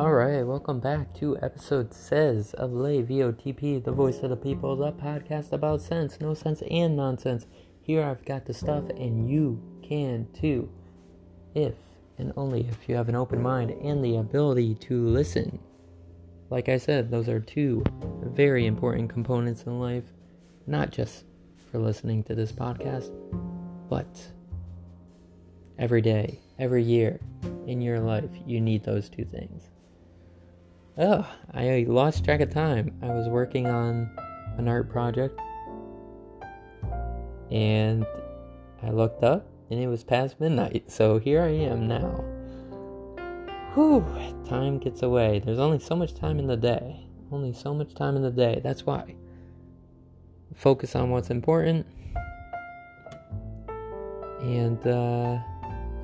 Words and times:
Alright, 0.00 0.46
welcome 0.46 0.80
back 0.80 1.12
to 1.16 1.36
episode 1.42 1.92
says 1.92 2.54
of 2.54 2.72
Lay 2.72 3.02
VOTP, 3.02 3.84
the 3.84 3.92
voice 3.92 4.22
of 4.22 4.30
the 4.30 4.36
people, 4.36 4.74
the 4.74 4.92
podcast 4.92 5.52
about 5.52 5.82
sense, 5.82 6.18
no 6.22 6.32
sense, 6.32 6.62
and 6.70 6.96
nonsense. 6.96 7.46
Here 7.82 8.02
I've 8.02 8.24
got 8.24 8.46
the 8.46 8.54
stuff, 8.54 8.88
and 8.88 9.28
you 9.28 9.62
can 9.86 10.26
too. 10.32 10.70
If 11.54 11.74
and 12.16 12.32
only 12.34 12.66
if 12.66 12.88
you 12.88 12.96
have 12.96 13.10
an 13.10 13.14
open 13.14 13.42
mind 13.42 13.72
and 13.72 14.02
the 14.02 14.16
ability 14.16 14.76
to 14.76 15.06
listen. 15.06 15.58
Like 16.48 16.70
I 16.70 16.78
said, 16.78 17.10
those 17.10 17.28
are 17.28 17.38
two 17.38 17.84
very 18.22 18.64
important 18.64 19.10
components 19.10 19.64
in 19.64 19.78
life, 19.78 20.04
not 20.66 20.92
just 20.92 21.26
for 21.70 21.78
listening 21.78 22.22
to 22.22 22.34
this 22.34 22.52
podcast, 22.52 23.12
but 23.90 24.08
every 25.78 26.00
day, 26.00 26.40
every 26.58 26.84
year 26.84 27.20
in 27.66 27.82
your 27.82 28.00
life, 28.00 28.30
you 28.46 28.62
need 28.62 28.82
those 28.82 29.10
two 29.10 29.26
things. 29.26 29.68
Oh, 31.02 31.26
I 31.54 31.86
lost 31.88 32.26
track 32.26 32.42
of 32.42 32.52
time. 32.52 32.94
I 33.00 33.06
was 33.06 33.26
working 33.26 33.66
on 33.66 34.10
an 34.58 34.68
art 34.68 34.90
project 34.90 35.40
and 37.50 38.04
I 38.82 38.90
looked 38.90 39.22
up 39.22 39.46
and 39.70 39.80
it 39.80 39.86
was 39.86 40.04
past 40.04 40.38
midnight. 40.38 40.90
So 40.90 41.18
here 41.18 41.40
I 41.40 41.52
am 41.52 41.88
now. 41.88 42.22
Whew, 43.72 44.04
time 44.46 44.78
gets 44.78 45.02
away. 45.02 45.38
There's 45.38 45.58
only 45.58 45.78
so 45.78 45.96
much 45.96 46.14
time 46.14 46.38
in 46.38 46.46
the 46.46 46.56
day. 46.58 47.06
Only 47.32 47.54
so 47.54 47.72
much 47.72 47.94
time 47.94 48.14
in 48.14 48.22
the 48.22 48.30
day. 48.30 48.60
That's 48.62 48.84
why. 48.84 49.14
Focus 50.54 50.94
on 50.94 51.08
what's 51.08 51.30
important 51.30 51.86
and 54.42 54.86
uh, 54.86 55.38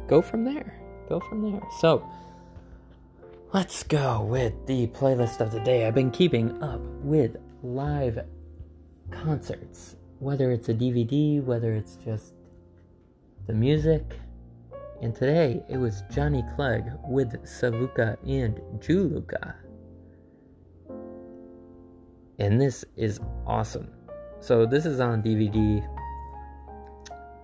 go 0.06 0.22
from 0.22 0.44
there. 0.44 0.80
Go 1.06 1.20
from 1.20 1.52
there. 1.52 1.60
So, 1.80 2.02
Let's 3.56 3.84
go 3.84 4.20
with 4.20 4.52
the 4.66 4.86
playlist 4.88 5.40
of 5.40 5.50
the 5.50 5.60
day. 5.60 5.86
I've 5.86 5.94
been 5.94 6.10
keeping 6.10 6.62
up 6.62 6.82
with 7.00 7.38
live 7.62 8.18
concerts, 9.10 9.96
whether 10.18 10.52
it's 10.52 10.68
a 10.68 10.74
DVD, 10.74 11.42
whether 11.42 11.72
it's 11.72 11.96
just 11.96 12.34
the 13.46 13.54
music. 13.54 14.20
And 15.00 15.14
today 15.14 15.62
it 15.70 15.78
was 15.78 16.02
Johnny 16.12 16.44
Clegg 16.54 16.84
with 17.08 17.32
Savuka 17.44 18.18
and 18.28 18.60
Juluka. 18.78 19.54
And 22.38 22.60
this 22.60 22.84
is 22.94 23.20
awesome. 23.46 23.88
So 24.40 24.66
this 24.66 24.84
is 24.84 25.00
on 25.00 25.22
DVD 25.22 25.82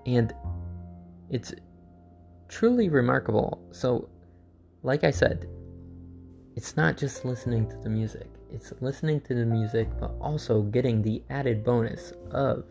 and 0.05 0.35
it's 1.31 1.55
truly 2.49 2.91
remarkable. 2.91 3.67
So 3.71 4.11
like 4.83 5.05
I 5.05 5.11
said, 5.11 5.49
it's 6.55 6.77
not 6.77 6.97
just 6.97 7.25
listening 7.25 7.69
to 7.69 7.77
the 7.79 7.89
music, 7.89 8.27
it's 8.51 8.73
listening 8.81 9.21
to 9.23 9.35
the 9.35 9.47
music, 9.47 9.89
but 9.99 10.13
also 10.21 10.63
getting 10.63 11.03
the 11.03 11.23
added 11.31 11.65
bonus 11.65 12.13
of 12.31 12.65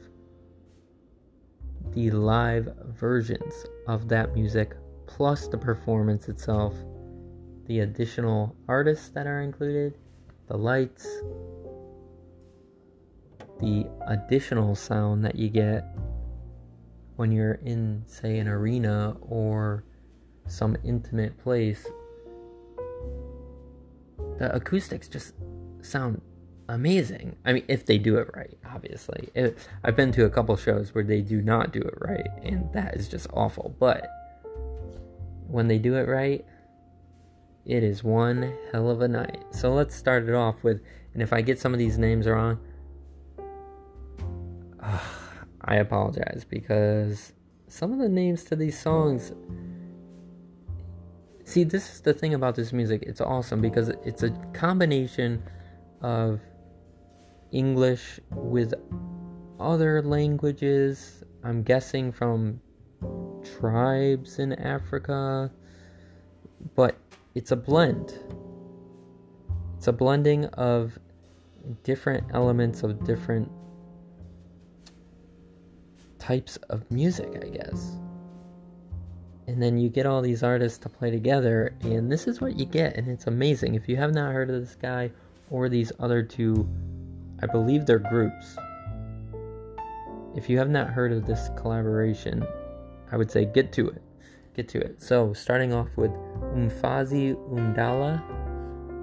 the 1.94 2.12
live 2.12 2.70
versions 2.88 3.54
of 3.88 4.08
that 4.08 4.34
music, 4.36 4.76
plus 5.08 5.48
the 5.48 5.58
performance 5.58 6.30
itself, 6.30 6.76
the 7.66 7.80
additional 7.80 8.56
artists 8.68 9.10
that 9.10 9.28
are 9.28 9.42
included, 9.42 9.98
the 10.48 10.58
lights, 10.58 11.06
the 13.60 13.88
additional 14.08 14.76
sound 14.76 15.26
that 15.26 15.36
you 15.36 15.50
get 15.50 15.86
when 17.16 17.32
you're 17.32 17.60
in, 17.66 18.04
say, 18.06 18.40
an 18.40 18.48
arena 18.48 19.16
or 19.22 19.84
some 20.48 20.78
intimate 20.84 21.38
place 21.44 21.86
the 24.38 24.54
acoustics 24.54 25.08
just 25.08 25.34
sound 25.82 26.22
amazing. 26.70 27.36
I 27.46 27.54
mean, 27.54 27.66
if 27.68 27.86
they 27.86 27.98
do 27.98 28.18
it 28.18 28.30
right, 28.36 28.58
obviously. 28.74 29.30
It, 29.36 29.58
I've 29.84 29.96
been 29.96 30.12
to 30.14 30.26
a 30.26 30.30
couple 30.30 30.56
shows 30.58 30.96
where 30.96 31.04
they 31.04 31.22
do 31.22 31.42
not 31.42 31.72
do 31.72 31.80
it 31.80 31.94
right, 32.00 32.28
and 32.44 32.72
that 32.74 32.96
is 32.96 33.08
just 33.08 33.28
awful. 33.34 33.76
But 33.80 34.08
when 35.48 35.68
they 35.68 35.78
do 35.78 35.96
it 35.96 36.08
right, 36.08 36.46
it 37.66 37.84
is 37.84 38.04
one 38.04 38.54
hell 38.72 38.90
of 38.90 39.02
a 39.02 39.08
night. 39.08 39.44
So 39.52 39.74
let's 39.74 39.96
start 39.96 40.28
it 40.28 40.34
off 40.34 40.64
with, 40.64 40.82
and 41.14 41.22
if 41.22 41.34
I 41.34 41.42
get 41.42 41.60
some 41.60 41.74
of 41.74 41.80
these 41.80 41.98
names 41.98 42.28
wrong, 42.28 42.60
uh, 44.80 45.00
I 45.64 45.76
apologize 45.76 46.44
because 46.50 47.34
some 47.68 47.92
of 47.94 48.00
the 48.00 48.10
names 48.10 48.44
to 48.46 48.56
these 48.56 48.80
songs 48.80 49.32
See, 51.52 51.66
this 51.66 51.94
is 51.94 52.00
the 52.00 52.14
thing 52.14 52.34
about 52.34 52.56
this 52.56 52.72
music. 52.72 53.04
It's 53.06 53.20
awesome 53.20 53.60
because 53.60 53.90
it's 54.06 54.24
a 54.24 54.30
combination 54.54 55.44
of 56.00 56.40
English 57.52 58.22
with 58.32 58.74
other 59.60 60.02
languages. 60.02 61.26
I'm 61.44 61.62
guessing 61.64 62.14
from 62.14 62.62
tribes 63.44 64.40
in 64.40 64.54
Africa, 64.54 65.52
but 66.74 66.96
it's 67.36 67.52
a 67.52 67.58
blend. 67.58 68.18
It's 69.76 69.88
a 69.88 69.92
blending 69.92 70.46
of 70.46 70.98
different 71.84 72.28
elements 72.34 72.82
of 72.82 73.04
different 73.04 73.52
types 76.18 76.56
of 76.70 76.90
music, 76.90 77.44
I 77.44 77.50
guess 77.50 77.98
and 79.52 79.62
then 79.62 79.78
you 79.78 79.90
get 79.90 80.06
all 80.06 80.22
these 80.22 80.44
artists 80.44 80.78
to 80.80 80.88
play 80.88 81.12
together 81.12 81.76
and 81.82 82.10
this 82.10 82.26
is 82.26 82.40
what 82.40 82.58
you 82.58 82.66
get 82.66 82.96
and 82.96 83.10
it's 83.10 83.28
amazing. 83.28 83.76
If 83.76 83.90
you 83.90 83.98
have 83.98 84.14
not 84.14 84.32
heard 84.32 84.50
of 84.50 84.62
this 84.62 84.76
guy 84.76 85.12
or 85.50 85.68
these 85.68 85.92
other 86.00 86.24
two 86.24 86.68
i 87.44 87.46
believe 87.46 87.86
they're 87.86 88.00
groups. 88.00 88.56
If 90.36 90.50
you 90.50 90.58
have 90.58 90.70
not 90.70 90.90
heard 90.90 91.12
of 91.12 91.26
this 91.26 91.50
collaboration 91.58 92.48
i 93.12 93.18
would 93.18 93.30
say 93.30 93.44
get 93.44 93.74
to 93.74 93.90
it. 93.90 94.02
Get 94.56 94.70
to 94.70 94.80
it. 94.80 95.02
So 95.02 95.34
starting 95.34 95.74
off 95.74 95.90
with 95.98 96.12
umfazi 96.56 97.36
undala 97.52 98.24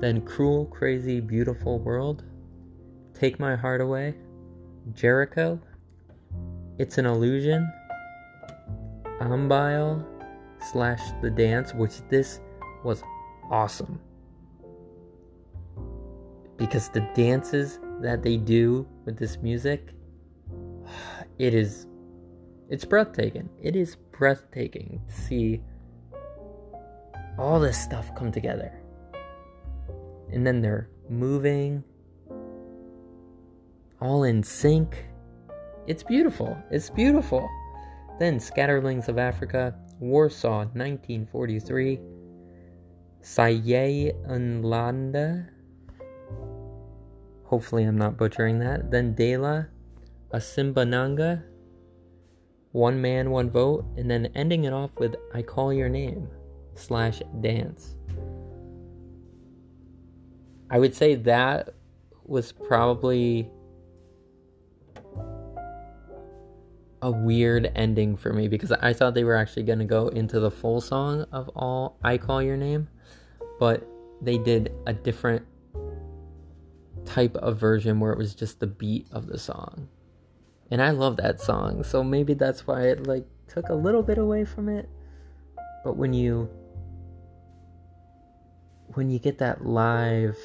then 0.00 0.22
cruel 0.22 0.65
crazy 0.65 1.20
beautiful 1.20 1.78
world 1.80 2.25
take 3.12 3.38
my 3.38 3.54
heart 3.54 3.80
away 3.80 4.15
jericho 4.94 5.60
it's 6.78 6.97
an 6.98 7.04
illusion 7.04 7.70
Ambile, 9.20 10.04
slash 10.61 11.01
the 11.23 11.31
dance, 11.31 11.75
which 11.75 12.01
this 12.09 12.41
was 12.85 13.03
awesome. 13.51 14.01
Because 16.57 16.89
the 16.89 17.09
dances 17.15 17.79
that 18.01 18.23
they 18.23 18.37
do 18.37 18.87
with 19.05 19.17
this 19.17 19.39
music, 19.39 19.95
it 21.39 21.55
is 21.55 21.87
it's 22.69 22.85
breathtaking. 22.85 23.49
It 23.63 23.77
is 23.77 23.97
breathtaking 24.13 25.01
to 25.09 25.15
see 25.15 25.63
all 27.39 27.59
this 27.61 27.83
stuff 27.83 28.15
come 28.15 28.31
together. 28.31 28.73
And 30.31 30.47
then 30.47 30.61
they're 30.61 30.91
moving 31.09 31.83
all 34.01 34.25
in 34.25 34.43
sync. 34.43 35.07
It's 35.87 36.03
beautiful. 36.03 36.59
It's 36.71 36.91
beautiful. 36.91 37.49
Then 38.19 38.39
Scatterlings 38.39 39.09
of 39.09 39.17
Africa, 39.17 39.75
Warsaw, 40.00 40.66
1943. 40.75 42.00
Saye 43.20 44.12
Nlanda. 44.26 45.48
Hopefully, 47.44 47.84
I'm 47.84 47.98
not 47.98 48.16
butchering 48.16 48.59
that. 48.60 48.91
Then 48.91 49.14
Dela, 49.14 49.69
Asimbonanga. 50.32 51.42
One 52.72 53.00
man, 53.00 53.31
one 53.31 53.50
vote. 53.50 53.84
And 53.97 54.10
then 54.10 54.26
ending 54.34 54.64
it 54.64 54.72
off 54.72 54.91
with 54.98 55.16
I 55.34 55.42
Call 55.42 55.72
Your 55.72 55.89
Name 55.89 56.28
slash 56.74 57.21
dance. 57.41 57.97
I 60.71 60.78
would 60.78 60.94
say 60.94 61.15
that 61.15 61.71
was 62.24 62.53
probably 62.53 63.51
a 67.03 67.10
weird 67.10 67.71
ending 67.74 68.16
for 68.16 68.33
me 68.33 68.48
because 68.48 68.72
I 68.72 68.92
thought 68.92 69.15
they 69.15 69.24
were 69.24 69.36
actually 69.36 69.62
going 69.65 69.78
to 69.78 69.84
go 69.84 70.09
into 70.09 70.41
the 70.41 70.50
full 70.50 70.80
song 70.80 71.27
of 71.33 71.48
all 71.50 71.98
I 72.03 72.18
Call 72.18 72.42
Your 72.42 72.56
Name, 72.56 72.89
but 73.59 73.86
they 74.21 74.39
did 74.39 74.72
a 74.86 74.92
different 74.92 75.47
type 77.04 77.36
of 77.36 77.59
version 77.59 78.00
where 78.00 78.12
it 78.12 78.18
was 78.18 78.34
just 78.34 78.60
the 78.60 78.66
beat 78.66 79.06
of 79.12 79.27
the 79.27 79.39
song. 79.39 79.89
And 80.71 80.83
I 80.83 80.91
love 80.91 81.16
that 81.16 81.41
song, 81.41 81.83
so 81.83 82.04
maybe 82.04 82.34
that's 82.34 82.66
why 82.66 82.89
it 82.89 83.06
like 83.06 83.27
took 83.47 83.68
a 83.71 83.74
little 83.74 84.03
bit 84.03 84.18
away 84.18 84.44
from 84.44 84.68
it. 84.68 84.89
But 85.84 85.97
when 85.97 86.12
you 86.12 86.51
when 88.94 89.09
you 89.09 89.18
get 89.18 89.39
that 89.39 89.65
live 89.65 90.36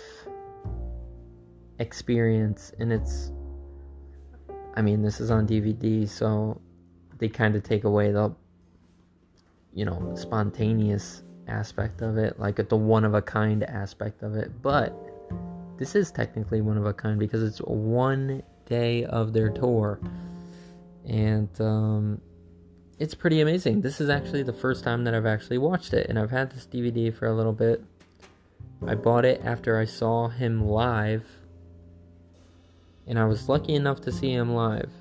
experience 1.80 2.72
and 2.80 2.94
it's 2.94 3.32
I 4.76 4.82
mean, 4.82 5.02
this 5.02 5.20
is 5.20 5.32
on 5.32 5.48
DVD, 5.48 6.08
so 6.08 6.60
they 7.18 7.30
kind 7.30 7.56
of 7.56 7.64
take 7.64 7.84
away 7.84 8.12
the, 8.12 8.34
you 9.74 9.86
know, 9.86 10.14
spontaneous 10.16 11.24
aspect 11.48 12.02
of 12.02 12.18
it, 12.18 12.40
like 12.40 12.56
the 12.68 12.76
one 12.76 13.06
of 13.06 13.14
a 13.14 13.22
kind 13.22 13.64
aspect 13.64 14.24
of 14.24 14.36
it, 14.36 14.62
but 14.62 14.94
this 15.78 15.96
is 15.96 16.12
technically 16.12 16.62
one 16.62 16.78
of 16.78 16.86
a 16.86 16.94
kind 16.94 17.20
because 17.20 17.44
it's 17.44 17.60
one 17.60 18.44
day 18.66 19.06
of 19.06 19.34
their 19.34 19.50
tour. 19.50 20.00
And 21.06 21.50
um, 21.60 22.22
it's 23.00 23.16
pretty 23.16 23.42
amazing. 23.42 23.82
This 23.82 24.00
is 24.00 24.10
actually 24.10 24.44
the 24.44 24.54
first 24.54 24.84
time 24.84 25.04
that 25.04 25.14
I've 25.14 25.26
actually 25.26 25.58
watched 25.58 25.94
it, 25.94 26.08
and 26.10 26.18
I've 26.18 26.32
had 26.32 26.52
this 26.52 26.66
DVD 26.66 27.14
for 27.14 27.28
a 27.28 27.34
little 27.34 27.54
bit. 27.54 27.84
I 28.88 28.96
bought 28.96 29.26
it 29.26 29.42
after 29.44 29.78
I 29.78 29.86
saw 29.86 30.30
him 30.30 30.66
live, 30.66 31.26
and 33.08 33.20
I 33.20 33.26
was 33.26 33.50
lucky 33.50 33.76
enough 33.76 34.02
to 34.02 34.12
see 34.12 34.32
him 34.32 34.54
live 34.54 34.92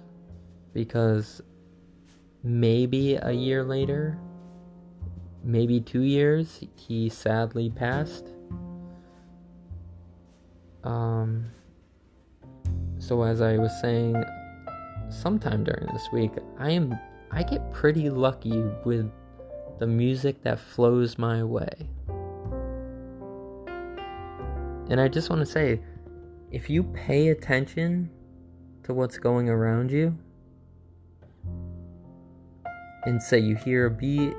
because 0.72 1.40
maybe 2.42 3.16
a 3.16 3.32
year 3.32 3.62
later, 3.62 4.18
maybe 5.44 5.80
two 5.80 6.02
years, 6.02 6.64
he 6.76 7.08
sadly 7.08 7.70
passed. 7.70 8.26
Um, 10.84 11.46
so 12.98 13.22
as 13.22 13.40
I 13.40 13.56
was 13.58 13.72
saying, 13.80 14.22
sometime 15.10 15.64
during 15.64 15.86
this 15.92 16.08
week, 16.12 16.32
I 16.58 16.70
am 16.70 16.98
I 17.30 17.42
get 17.42 17.72
pretty 17.72 18.10
lucky 18.10 18.62
with 18.84 19.10
the 19.78 19.86
music 19.86 20.42
that 20.42 20.60
flows 20.60 21.16
my 21.16 21.42
way. 21.42 21.88
And 24.90 25.00
I 25.00 25.08
just 25.08 25.30
want 25.30 25.40
to 25.40 25.46
say, 25.46 25.80
if 26.52 26.68
you 26.68 26.82
pay 26.82 27.28
attention 27.28 28.10
to 28.84 28.92
what's 28.92 29.18
going 29.18 29.48
around 29.48 29.90
you, 29.90 30.16
and 33.04 33.20
say 33.20 33.38
you 33.38 33.56
hear 33.56 33.86
a 33.86 33.90
beat 33.90 34.34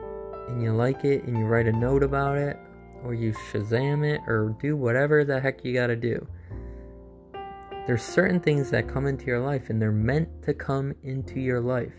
and 0.48 0.62
you 0.62 0.71
like 0.71 1.04
it 1.04 1.24
and 1.24 1.38
you 1.38 1.44
write 1.45 1.68
a 1.68 1.71
note 1.71 2.04
about 2.04 2.38
it, 2.38 2.57
or 3.04 3.13
you 3.13 3.33
Shazam 3.51 4.06
it, 4.06 4.21
or 4.27 4.56
do 4.62 4.77
whatever 4.77 5.25
the 5.25 5.39
heck 5.39 5.65
you 5.65 5.74
gotta 5.74 5.95
do. 5.95 6.25
There's 7.88 8.04
certain 8.04 8.39
things 8.39 8.69
that 8.69 8.88
come 8.88 9.07
into 9.07 9.25
your 9.25 9.42
life 9.42 9.69
and 9.69 9.81
they're 9.81 9.92
meant 9.92 10.44
to 10.44 10.54
come 10.54 10.94
into 11.04 11.39
your 11.39 11.59
life. 11.59 11.92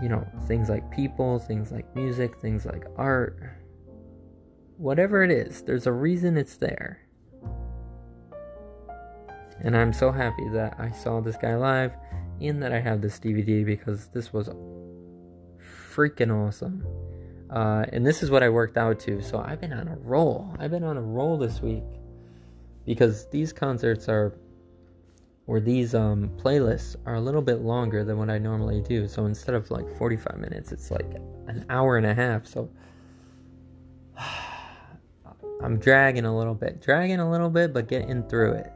You 0.00 0.08
know, 0.08 0.26
things 0.46 0.68
like 0.68 0.90
people, 0.90 1.38
things 1.38 1.70
like 1.70 1.94
music, 1.94 2.36
things 2.36 2.64
like 2.64 2.84
art. 2.96 3.61
Whatever 4.82 5.22
it 5.22 5.30
is, 5.30 5.62
there's 5.62 5.86
a 5.86 5.92
reason 5.92 6.36
it's 6.36 6.56
there. 6.56 6.98
And 9.60 9.76
I'm 9.76 9.92
so 9.92 10.10
happy 10.10 10.48
that 10.54 10.74
I 10.76 10.90
saw 10.90 11.20
this 11.20 11.36
guy 11.36 11.54
live 11.54 11.94
and 12.40 12.60
that 12.60 12.72
I 12.72 12.80
have 12.80 13.00
this 13.00 13.20
DVD 13.20 13.64
because 13.64 14.08
this 14.08 14.32
was 14.32 14.48
freaking 15.94 16.36
awesome. 16.36 16.84
Uh, 17.48 17.84
and 17.92 18.04
this 18.04 18.24
is 18.24 18.30
what 18.32 18.42
I 18.42 18.48
worked 18.48 18.76
out 18.76 18.98
to. 19.00 19.22
So 19.22 19.38
I've 19.38 19.60
been 19.60 19.72
on 19.72 19.86
a 19.86 19.94
roll. 20.00 20.52
I've 20.58 20.72
been 20.72 20.82
on 20.82 20.96
a 20.96 21.00
roll 21.00 21.38
this 21.38 21.62
week 21.62 21.84
because 22.84 23.30
these 23.30 23.52
concerts 23.52 24.08
are, 24.08 24.34
or 25.46 25.60
these 25.60 25.94
um, 25.94 26.28
playlists 26.38 26.96
are 27.06 27.14
a 27.14 27.20
little 27.20 27.42
bit 27.42 27.60
longer 27.60 28.02
than 28.02 28.18
what 28.18 28.30
I 28.30 28.38
normally 28.38 28.80
do. 28.80 29.06
So 29.06 29.26
instead 29.26 29.54
of 29.54 29.70
like 29.70 29.88
45 29.96 30.38
minutes, 30.38 30.72
it's 30.72 30.90
like 30.90 31.14
an 31.46 31.64
hour 31.70 31.98
and 31.98 32.06
a 32.06 32.14
half. 32.14 32.48
So 32.48 32.68
I'm 35.62 35.78
dragging 35.78 36.24
a 36.24 36.36
little 36.36 36.54
bit, 36.54 36.82
dragging 36.82 37.20
a 37.20 37.30
little 37.30 37.50
bit, 37.50 37.72
but 37.72 37.88
getting 37.88 38.22
through 38.24 38.52
it. 38.52 38.72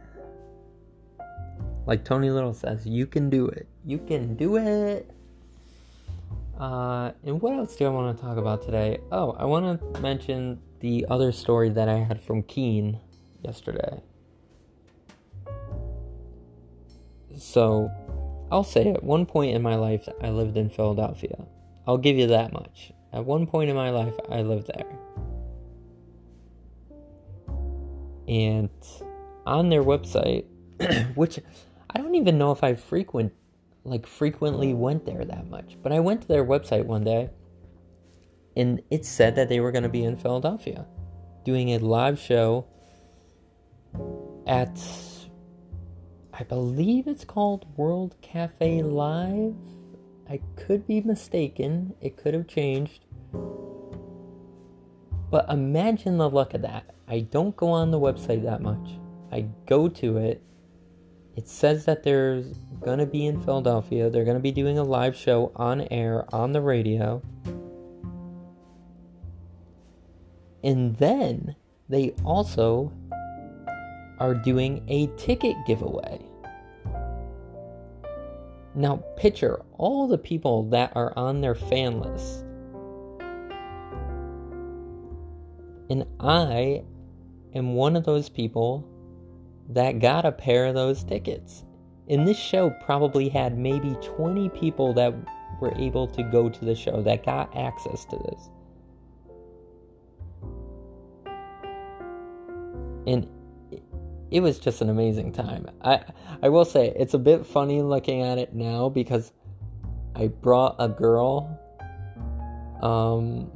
Like 1.86 2.04
Tony 2.04 2.30
Little 2.30 2.52
says, 2.52 2.86
you 2.86 3.06
can 3.06 3.30
do 3.30 3.46
it. 3.48 3.66
You 3.84 3.98
can 3.98 4.34
do 4.36 4.56
it. 4.56 5.10
Uh, 6.58 7.12
and 7.24 7.40
what 7.40 7.54
else 7.54 7.76
do 7.76 7.86
I 7.86 7.88
want 7.88 8.16
to 8.16 8.22
talk 8.22 8.38
about 8.38 8.62
today? 8.62 8.98
Oh, 9.12 9.32
I 9.32 9.44
want 9.44 9.94
to 9.94 10.00
mention 10.00 10.60
the 10.80 11.06
other 11.10 11.32
story 11.32 11.68
that 11.70 11.88
I 11.88 11.98
had 11.98 12.20
from 12.20 12.42
Keane 12.42 12.98
yesterday. 13.42 14.02
So, 17.36 17.90
I'll 18.50 18.64
say 18.64 18.90
at 18.92 19.02
one 19.02 19.26
point 19.26 19.54
in 19.54 19.62
my 19.62 19.74
life, 19.74 20.08
I 20.22 20.30
lived 20.30 20.56
in 20.56 20.70
Philadelphia. 20.70 21.46
I'll 21.86 21.98
give 21.98 22.16
you 22.16 22.28
that 22.28 22.52
much. 22.52 22.92
At 23.12 23.24
one 23.24 23.46
point 23.46 23.70
in 23.70 23.76
my 23.76 23.90
life, 23.90 24.14
I 24.30 24.40
lived 24.42 24.68
there. 24.68 24.98
And 28.26 28.70
on 29.46 29.68
their 29.68 29.82
website, 29.82 30.44
which 31.14 31.38
I 31.90 31.98
don't 31.98 32.14
even 32.14 32.38
know 32.38 32.52
if 32.52 32.62
I 32.62 32.74
frequent 32.74 33.32
like 33.84 34.06
frequently 34.06 34.74
went 34.74 35.06
there 35.06 35.24
that 35.24 35.48
much. 35.48 35.76
But 35.82 35.92
I 35.92 36.00
went 36.00 36.22
to 36.22 36.28
their 36.28 36.44
website 36.44 36.84
one 36.84 37.04
day 37.04 37.30
and 38.56 38.82
it 38.90 39.04
said 39.04 39.36
that 39.36 39.48
they 39.48 39.60
were 39.60 39.70
going 39.70 39.84
to 39.84 39.88
be 39.88 40.02
in 40.02 40.16
Philadelphia 40.16 40.86
doing 41.44 41.70
a 41.70 41.78
live 41.78 42.18
show 42.18 42.66
at 44.46 44.80
I 46.38 46.42
believe 46.42 47.06
it's 47.06 47.24
called 47.24 47.64
World 47.78 48.16
Cafe 48.20 48.82
Live. 48.82 49.54
I 50.28 50.40
could 50.56 50.86
be 50.86 51.00
mistaken. 51.00 51.94
It 52.00 52.16
could 52.16 52.34
have 52.34 52.46
changed. 52.46 53.04
But 55.30 55.50
imagine 55.50 56.18
the 56.18 56.30
luck 56.30 56.54
of 56.54 56.62
that. 56.62 56.94
I 57.08 57.20
don't 57.20 57.56
go 57.56 57.68
on 57.68 57.90
the 57.90 58.00
website 58.00 58.44
that 58.44 58.62
much. 58.62 58.98
I 59.32 59.46
go 59.66 59.88
to 59.88 60.18
it 60.18 60.42
it 61.36 61.46
says 61.46 61.84
that 61.84 62.02
there's 62.02 62.54
going 62.80 62.98
to 62.98 63.04
be 63.04 63.26
in 63.26 63.42
Philadelphia. 63.44 64.08
They're 64.08 64.24
going 64.24 64.38
to 64.38 64.42
be 64.42 64.52
doing 64.52 64.78
a 64.78 64.82
live 64.82 65.14
show 65.14 65.52
on 65.54 65.82
air 65.90 66.24
on 66.34 66.52
the 66.52 66.62
radio. 66.62 67.22
And 70.64 70.96
then 70.96 71.54
they 71.90 72.14
also 72.24 72.90
are 74.18 74.34
doing 74.34 74.82
a 74.88 75.08
ticket 75.18 75.54
giveaway. 75.66 76.24
Now, 78.74 79.04
picture 79.16 79.62
all 79.76 80.08
the 80.08 80.18
people 80.18 80.70
that 80.70 80.92
are 80.96 81.12
on 81.18 81.42
their 81.42 81.54
fan 81.54 82.00
list. 82.00 82.45
And 85.88 86.04
I 86.20 86.82
am 87.54 87.74
one 87.74 87.96
of 87.96 88.04
those 88.04 88.28
people 88.28 88.88
that 89.68 90.00
got 90.00 90.24
a 90.24 90.32
pair 90.32 90.66
of 90.66 90.74
those 90.74 91.04
tickets. 91.04 91.64
And 92.08 92.26
this 92.26 92.38
show 92.38 92.70
probably 92.84 93.28
had 93.28 93.58
maybe 93.58 93.96
20 94.02 94.48
people 94.50 94.92
that 94.94 95.14
were 95.60 95.74
able 95.76 96.06
to 96.08 96.22
go 96.22 96.48
to 96.48 96.64
the 96.64 96.74
show 96.74 97.02
that 97.02 97.24
got 97.24 97.54
access 97.56 98.04
to 98.06 98.16
this. 98.16 98.48
And 103.06 103.28
it 104.30 104.40
was 104.40 104.58
just 104.58 104.80
an 104.80 104.90
amazing 104.90 105.32
time. 105.32 105.68
I 105.82 106.00
I 106.42 106.48
will 106.48 106.64
say 106.64 106.92
it's 106.96 107.14
a 107.14 107.18
bit 107.18 107.46
funny 107.46 107.82
looking 107.82 108.22
at 108.22 108.38
it 108.38 108.54
now 108.54 108.88
because 108.88 109.32
I 110.14 110.28
brought 110.28 110.76
a 110.78 110.88
girl 110.88 111.60
um 112.82 113.50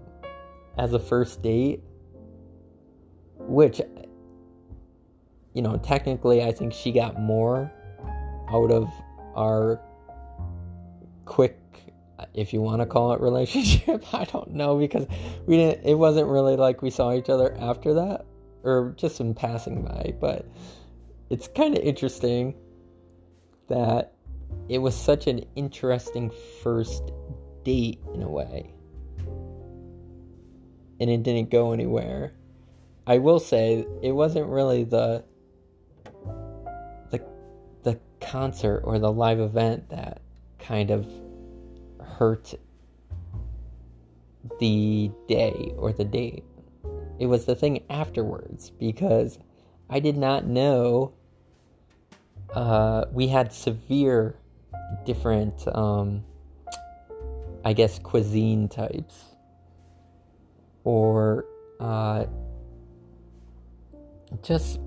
as 0.78 0.92
a 0.92 0.98
first 0.98 1.42
date 1.42 1.82
which 3.40 3.80
you 5.54 5.62
know, 5.62 5.76
technically, 5.78 6.42
I 6.42 6.52
think 6.52 6.72
she 6.72 6.92
got 6.92 7.20
more 7.20 7.72
out 8.50 8.70
of 8.70 8.88
our 9.34 9.80
quick, 11.24 11.58
if 12.34 12.52
you 12.52 12.60
want 12.60 12.82
to 12.82 12.86
call 12.86 13.12
it 13.12 13.20
relationship. 13.20 14.14
I 14.14 14.24
don't 14.24 14.52
know 14.52 14.78
because 14.78 15.06
we 15.46 15.56
didn't, 15.56 15.84
it 15.84 15.94
wasn't 15.94 16.28
really 16.28 16.56
like 16.56 16.82
we 16.82 16.90
saw 16.90 17.12
each 17.12 17.28
other 17.28 17.56
after 17.58 17.94
that 17.94 18.26
or 18.62 18.94
just 18.96 19.20
in 19.20 19.34
passing 19.34 19.82
by, 19.82 20.14
but 20.20 20.46
it's 21.30 21.48
kind 21.48 21.76
of 21.76 21.82
interesting 21.82 22.54
that 23.68 24.12
it 24.68 24.78
was 24.78 24.96
such 24.96 25.26
an 25.26 25.44
interesting 25.56 26.30
first 26.62 27.10
date 27.64 28.00
in 28.14 28.22
a 28.22 28.28
way. 28.28 28.72
And 31.00 31.08
it 31.08 31.22
didn't 31.22 31.50
go 31.50 31.72
anywhere. 31.72 32.34
I 33.06 33.18
will 33.18 33.40
say 33.40 33.86
it 34.02 34.12
wasn't 34.12 34.48
really 34.48 34.84
the 34.84 35.24
the 37.10 37.24
the 37.82 38.00
concert 38.20 38.82
or 38.84 38.98
the 38.98 39.12
live 39.12 39.40
event 39.40 39.88
that 39.90 40.20
kind 40.58 40.90
of 40.90 41.06
hurt 42.00 42.54
the 44.58 45.10
day 45.26 45.74
or 45.76 45.92
the 45.92 46.04
date. 46.04 46.44
It 47.18 47.26
was 47.26 47.44
the 47.44 47.54
thing 47.54 47.84
afterwards 47.90 48.70
because 48.70 49.38
I 49.88 50.00
did 50.00 50.16
not 50.16 50.46
know 50.46 51.14
uh, 52.54 53.06
we 53.12 53.28
had 53.28 53.52
severe 53.52 54.36
different, 55.04 55.66
um, 55.68 56.24
I 57.64 57.72
guess, 57.72 57.98
cuisine 57.98 58.68
types 58.68 59.24
or 60.84 61.44
uh, 61.78 62.26
just 64.42 64.80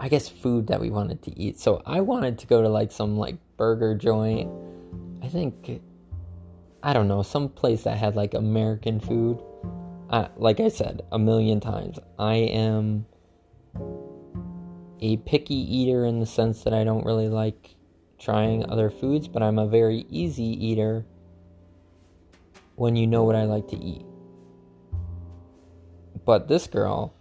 I 0.00 0.08
guess 0.08 0.28
food 0.28 0.68
that 0.68 0.80
we 0.80 0.90
wanted 0.90 1.22
to 1.24 1.38
eat. 1.38 1.58
So 1.58 1.82
I 1.84 2.00
wanted 2.00 2.38
to 2.38 2.46
go 2.46 2.62
to 2.62 2.68
like 2.68 2.92
some 2.92 3.16
like 3.16 3.36
burger 3.56 3.94
joint. 3.94 4.50
I 5.22 5.28
think 5.28 5.82
I 6.82 6.92
don't 6.92 7.08
know, 7.08 7.22
some 7.22 7.48
place 7.48 7.82
that 7.82 7.98
had 7.98 8.14
like 8.14 8.34
American 8.34 9.00
food. 9.00 9.42
Uh, 10.08 10.28
like 10.36 10.60
I 10.60 10.68
said 10.68 11.02
a 11.12 11.18
million 11.18 11.60
times, 11.60 11.98
I 12.18 12.34
am 12.34 13.06
a 15.00 15.16
picky 15.18 15.54
eater 15.54 16.04
in 16.04 16.20
the 16.20 16.26
sense 16.26 16.64
that 16.64 16.72
I 16.72 16.84
don't 16.84 17.04
really 17.04 17.28
like 17.28 17.74
trying 18.18 18.68
other 18.70 18.90
foods, 18.90 19.28
but 19.28 19.42
I'm 19.42 19.58
a 19.58 19.66
very 19.66 20.06
easy 20.08 20.44
eater 20.44 21.04
when 22.76 22.96
you 22.96 23.06
know 23.06 23.24
what 23.24 23.36
I 23.36 23.44
like 23.44 23.68
to 23.68 23.76
eat. 23.76 24.07
But 26.28 26.46
this 26.46 26.66
girl 26.66 27.14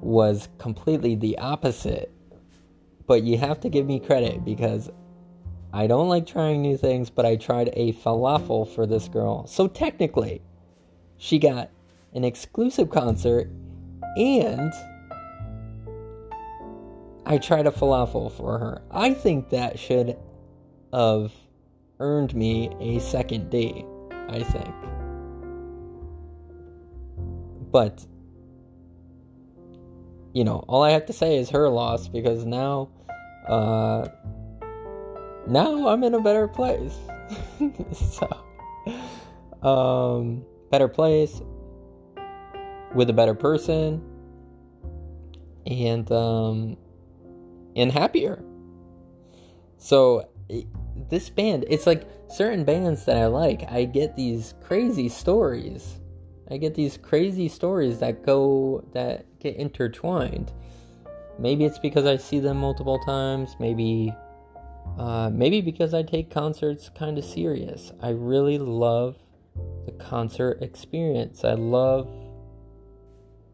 was 0.00 0.48
completely 0.58 1.14
the 1.14 1.38
opposite. 1.38 2.12
But 3.06 3.22
you 3.22 3.38
have 3.38 3.60
to 3.60 3.68
give 3.68 3.86
me 3.86 4.00
credit 4.00 4.44
because 4.44 4.90
I 5.72 5.86
don't 5.86 6.08
like 6.08 6.26
trying 6.26 6.62
new 6.62 6.76
things, 6.76 7.10
but 7.10 7.24
I 7.24 7.36
tried 7.36 7.70
a 7.74 7.92
falafel 7.92 8.66
for 8.74 8.86
this 8.86 9.06
girl. 9.06 9.46
So 9.46 9.68
technically, 9.68 10.42
she 11.16 11.38
got 11.38 11.70
an 12.12 12.24
exclusive 12.24 12.90
concert 12.90 13.48
and 14.16 14.72
I 17.24 17.38
tried 17.38 17.68
a 17.68 17.70
falafel 17.70 18.32
for 18.32 18.58
her. 18.58 18.82
I 18.90 19.14
think 19.14 19.50
that 19.50 19.78
should 19.78 20.16
have 20.92 21.30
earned 22.00 22.34
me 22.34 22.74
a 22.80 22.98
second 22.98 23.48
date, 23.48 23.86
I 24.28 24.42
think. 24.42 24.74
But, 27.70 28.04
you 30.32 30.44
know, 30.44 30.64
all 30.68 30.82
I 30.82 30.90
have 30.90 31.06
to 31.06 31.12
say 31.12 31.36
is 31.36 31.50
her 31.50 31.68
loss 31.68 32.08
because 32.08 32.46
now, 32.46 32.90
uh, 33.46 34.08
now 35.46 35.88
I'm 35.88 36.02
in 36.04 36.14
a 36.14 36.20
better 36.20 36.48
place. 36.48 36.96
so, 37.92 38.28
um, 39.62 40.44
better 40.70 40.88
place 40.88 41.42
with 42.94 43.10
a 43.10 43.12
better 43.12 43.34
person 43.34 44.02
and, 45.66 46.10
um, 46.10 46.76
and 47.76 47.92
happier. 47.92 48.42
So 49.76 50.28
this 51.08 51.30
band, 51.30 51.64
it's 51.68 51.86
like 51.86 52.08
certain 52.30 52.64
bands 52.64 53.04
that 53.04 53.16
I 53.16 53.26
like, 53.26 53.70
I 53.70 53.84
get 53.84 54.16
these 54.16 54.54
crazy 54.62 55.08
stories. 55.08 55.97
I 56.50 56.56
get 56.56 56.74
these 56.74 56.96
crazy 56.96 57.48
stories 57.48 57.98
that 57.98 58.24
go 58.24 58.84
that 58.92 59.26
get 59.38 59.56
intertwined. 59.56 60.52
Maybe 61.38 61.64
it's 61.64 61.78
because 61.78 62.06
I 62.06 62.16
see 62.16 62.40
them 62.40 62.56
multiple 62.56 62.98
times, 63.00 63.54
maybe 63.60 64.14
uh, 64.98 65.30
maybe 65.32 65.60
because 65.60 65.94
I 65.94 66.02
take 66.02 66.30
concerts 66.30 66.88
kind 66.88 67.18
of 67.18 67.24
serious. 67.24 67.92
I 68.00 68.10
really 68.10 68.58
love 68.58 69.16
the 69.84 69.92
concert 69.92 70.62
experience. 70.62 71.44
I 71.44 71.52
love 71.52 72.08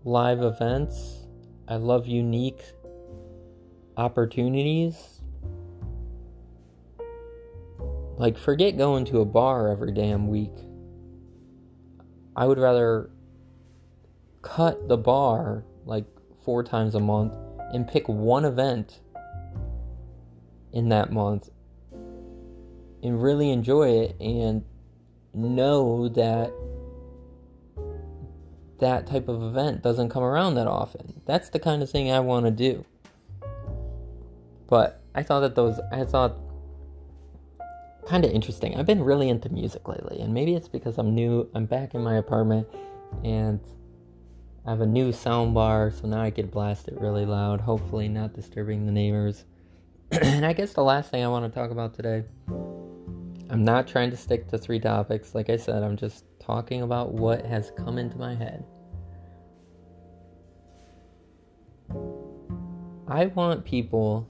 live 0.05 0.43
events. 0.43 1.27
I 1.69 1.77
love 1.77 2.07
unique 2.07 2.63
opportunities. 3.97 5.21
Like, 8.17 8.39
forget 8.39 8.77
going 8.77 9.05
to 9.07 9.21
a 9.21 9.25
bar 9.25 9.69
every 9.69 9.93
damn 9.93 10.29
week. 10.29 10.53
I 12.37 12.47
would 12.47 12.59
rather 12.59 13.11
cut 14.43 14.89
the 14.89 14.97
bar 14.97 15.65
like 15.85 16.05
four 16.45 16.63
times 16.63 16.95
a 16.95 17.01
month 17.01 17.33
and 17.73 17.87
pick 17.87 18.09
one 18.09 18.45
event 18.45 19.01
in 20.73 20.89
that 20.89 21.13
month 21.13 21.51
and 23.03 23.23
really 23.23 23.51
enjoy 23.51 23.89
it 23.91 24.17
and 24.21 24.65
know 25.33 26.09
that 26.09 26.53
that 28.79 29.07
type 29.07 29.29
of 29.29 29.43
event 29.43 29.83
doesn't 29.83 30.09
come 30.09 30.23
around 30.23 30.55
that 30.55 30.67
often. 30.67 31.23
That's 31.27 31.49
the 31.49 31.59
kind 31.59 31.83
of 31.83 31.91
thing 31.91 32.11
I 32.11 32.21
want 32.21 32.47
to 32.47 32.51
do. 32.51 32.85
But 34.67 35.01
I 35.15 35.23
thought 35.23 35.41
that 35.41 35.55
those, 35.55 35.79
I 35.93 36.05
thought 36.05 36.37
kind 38.07 38.25
of 38.25 38.31
interesting. 38.31 38.77
I've 38.77 38.87
been 38.87 39.03
really 39.03 39.29
into 39.29 39.49
music 39.49 39.89
lately, 39.89 40.21
and 40.21 40.33
maybe 40.33 40.55
it's 40.55 40.69
because 40.69 40.99
I'm 40.99 41.15
new, 41.15 41.49
I'm 41.55 41.67
back 41.67 41.95
in 41.95 42.03
my 42.03 42.17
apartment, 42.17 42.69
and 43.23 43.61
I 44.67 44.71
have 44.71 44.81
a 44.81 44.87
new 44.87 45.13
sound 45.13 45.55
bar, 45.55 45.91
so 45.91 46.07
now 46.09 46.21
I 46.21 46.31
can 46.31 46.47
blast 46.47 46.89
it 46.89 47.01
really 47.01 47.27
loud, 47.27 47.61
hopefully, 47.61 48.09
not 48.09 48.33
disturbing 48.33 48.87
the 48.87 48.93
neighbors. 48.93 49.45
and 50.11 50.45
I 50.45 50.53
guess 50.53 50.73
the 50.73 50.83
last 50.83 51.11
thing 51.11 51.25
I 51.25 51.29
want 51.29 51.45
to 51.45 51.59
talk 51.59 51.71
about 51.71 51.95
today, 51.95 52.25
I'm 53.51 53.65
not 53.65 53.87
trying 53.87 54.11
to 54.11 54.17
stick 54.17 54.49
to 54.49 54.59
three 54.59 54.81
topics. 54.81 55.35
Like 55.35 55.51
I 55.51 55.57
said, 55.57 55.83
I'm 55.83 55.97
just 55.97 56.25
talking 56.41 56.83
about 56.83 57.13
what 57.13 57.45
has 57.45 57.73
come 57.77 57.99
into 57.99 58.17
my 58.19 58.35
head. 58.35 58.65
I 63.07 63.27
want 63.27 63.65
people 63.65 64.29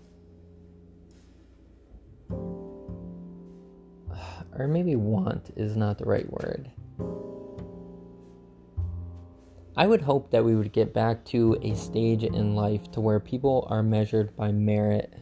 or 4.58 4.68
maybe 4.68 4.96
want 4.96 5.50
is 5.56 5.76
not 5.76 5.98
the 5.98 6.04
right 6.04 6.30
word. 6.30 6.70
I 9.76 9.86
would 9.86 10.02
hope 10.02 10.30
that 10.30 10.44
we 10.44 10.54
would 10.54 10.72
get 10.72 10.94
back 10.94 11.24
to 11.26 11.58
a 11.62 11.74
stage 11.74 12.22
in 12.22 12.54
life 12.54 12.90
to 12.92 13.00
where 13.00 13.18
people 13.18 13.66
are 13.68 13.82
measured 13.82 14.36
by 14.36 14.52
merit, 14.52 15.12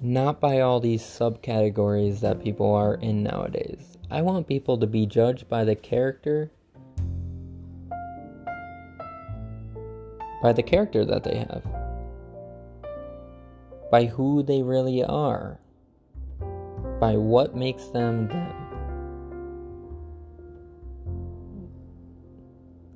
not 0.00 0.40
by 0.40 0.60
all 0.60 0.80
these 0.80 1.02
subcategories 1.02 2.20
that 2.20 2.42
people 2.42 2.74
are 2.74 2.94
in 2.94 3.22
nowadays. 3.22 3.98
I 4.10 4.22
want 4.22 4.48
people 4.48 4.78
to 4.78 4.86
be 4.86 5.04
judged 5.04 5.48
by 5.48 5.64
the 5.64 5.74
character 5.74 6.50
by 10.40 10.52
the 10.52 10.62
character 10.62 11.04
that 11.04 11.24
they 11.24 11.36
have 11.36 11.87
by 13.90 14.04
who 14.04 14.42
they 14.42 14.62
really 14.62 15.02
are, 15.02 15.58
by 17.00 17.16
what 17.16 17.56
makes 17.56 17.86
them 17.86 18.28
them. 18.28 18.54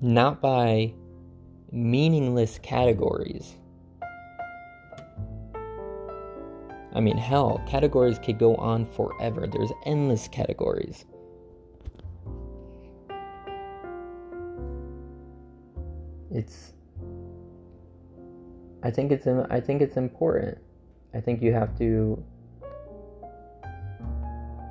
Not 0.00 0.40
by 0.40 0.94
meaningless 1.70 2.58
categories. 2.58 3.54
I 6.94 7.00
mean, 7.00 7.16
hell, 7.16 7.62
categories 7.66 8.18
could 8.18 8.38
go 8.38 8.54
on 8.56 8.84
forever. 8.84 9.46
There's 9.46 9.72
endless 9.86 10.28
categories. 10.28 11.06
It's 16.30 16.72
I 18.82 18.90
think 18.90 19.12
it's 19.12 19.26
I 19.26 19.60
think 19.60 19.80
it's 19.80 19.96
important 19.96 20.58
I 21.14 21.20
think 21.20 21.42
you 21.42 21.52
have 21.52 21.76
to 21.78 22.22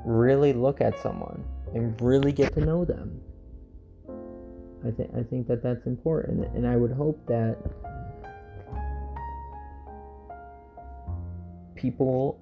really 0.05 0.53
look 0.53 0.81
at 0.81 0.97
someone 0.99 1.43
and 1.73 1.99
really 2.01 2.31
get 2.31 2.53
to 2.53 2.61
know 2.61 2.83
them. 2.85 3.21
I 4.85 4.91
think 4.91 5.11
I 5.15 5.21
think 5.23 5.47
that 5.47 5.61
that's 5.61 5.85
important, 5.85 6.45
and 6.55 6.67
I 6.67 6.75
would 6.75 6.91
hope 6.91 7.23
that 7.27 7.57
people 11.75 12.39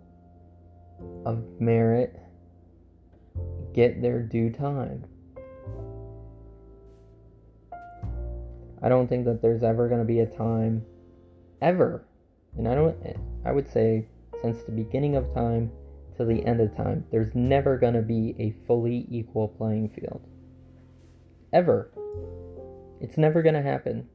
of 1.25 1.43
merit 1.59 2.17
get 3.73 4.01
their 4.01 4.21
due 4.21 4.49
time. 4.51 5.05
I 8.81 8.87
don't 8.87 9.07
think 9.07 9.25
that 9.25 9.41
there's 9.41 9.63
ever 9.63 9.89
going 9.89 9.99
to 9.99 10.05
be 10.05 10.21
a 10.21 10.25
time 10.25 10.85
ever 11.61 12.05
and 12.57 12.67
I 12.67 12.75
don't 12.75 12.97
I 13.45 13.51
would 13.51 13.71
say 13.71 14.07
since 14.41 14.63
the 14.63 14.71
beginning 14.71 15.15
of 15.15 15.33
time 15.33 15.71
to 16.17 16.25
the 16.25 16.45
end 16.45 16.59
of 16.59 16.75
time, 16.75 17.05
there's 17.11 17.33
never 17.33 17.77
going 17.77 17.93
to 17.93 18.01
be 18.01 18.35
a 18.37 18.51
fully 18.67 19.07
equal 19.09 19.47
playing 19.47 19.89
field. 19.89 20.21
Ever. 21.53 21.91
It's 22.99 23.17
never 23.17 23.41
going 23.41 23.55
to 23.55 23.61
happen. 23.61 24.07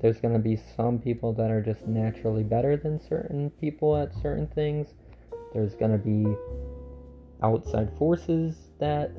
There's 0.00 0.20
going 0.20 0.34
to 0.34 0.40
be 0.40 0.58
some 0.76 0.98
people 0.98 1.32
that 1.34 1.50
are 1.50 1.62
just 1.62 1.86
naturally 1.86 2.42
better 2.42 2.76
than 2.76 3.00
certain 3.00 3.50
people 3.60 3.96
at 3.96 4.12
certain 4.20 4.48
things. 4.48 4.88
There's 5.54 5.74
going 5.76 5.92
to 5.92 5.98
be 5.98 6.26
outside 7.42 7.96
forces 7.96 8.72
that 8.80 9.12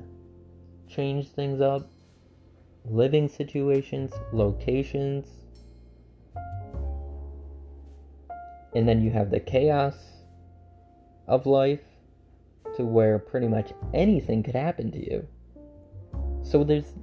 change 0.87 1.29
things 1.29 1.61
up, 1.61 1.89
living 2.83 3.29
situations, 3.29 4.11
locations, 4.33 5.44
And 8.75 8.87
then 8.87 9.01
you 9.01 9.09
have 9.11 9.31
the 9.31 9.39
chaos 9.39 9.95
of 11.27 11.45
life 11.45 11.79
to 12.75 12.83
where 12.83 13.17
pretty 13.17 13.47
much 13.47 13.71
anything 13.93 14.43
could 14.43 14.55
happen 14.55 14.91
to 14.91 14.99
you. 14.99 15.27
So 16.43 16.63
there's 16.63 16.93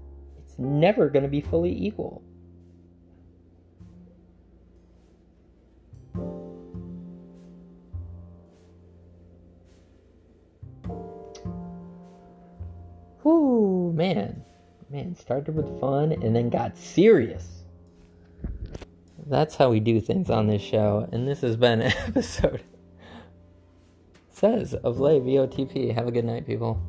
it's 0.45 0.59
never 0.59 1.09
going 1.09 1.23
to 1.23 1.31
be 1.31 1.41
fully 1.41 1.73
equal. 1.73 2.23
Whoo, 13.25 13.93
man. 13.95 14.45
Man, 14.91 15.15
started 15.15 15.55
with 15.55 15.81
fun 15.81 16.13
and 16.13 16.37
then 16.37 16.51
got 16.51 16.77
serious. 16.77 17.62
That's 19.25 19.57
how 19.57 19.71
we 19.71 19.81
do 19.81 20.01
things 20.01 20.31
on 20.31 20.49
this 20.49 20.63
show, 20.63 21.09
and 21.13 21.29
this 21.29 21.43
has 21.43 21.57
been 21.57 21.83
episode 21.83 22.63
says 24.43 24.75
of 24.75 24.99
Lay 24.99 25.21
VOTP. 25.21 25.95
Have 25.95 26.09
a 26.09 26.11
good 26.11 26.25
night, 26.25 26.45
people. 26.45 26.83